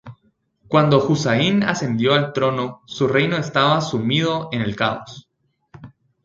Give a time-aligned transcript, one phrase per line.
[0.67, 5.29] Cuando Husayn ascendió al trono, su reino estaba sumido en el caos.